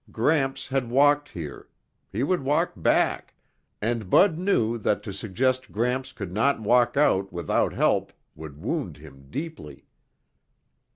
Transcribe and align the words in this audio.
Gramps 0.11 0.69
had 0.69 0.89
walked 0.89 1.29
here; 1.29 1.69
he 2.11 2.23
would 2.23 2.41
walk 2.41 2.73
back, 2.75 3.35
and 3.83 4.09
Bud 4.09 4.35
knew 4.39 4.79
that 4.79 5.03
to 5.03 5.13
suggest 5.13 5.71
Gramps 5.71 6.11
could 6.11 6.31
not 6.33 6.59
walk 6.59 6.97
out 6.97 7.31
without 7.31 7.73
help 7.73 8.11
would 8.35 8.57
wound 8.57 8.97
him 8.97 9.27
deeply. 9.29 9.85